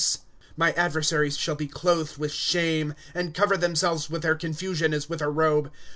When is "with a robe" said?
5.07-5.71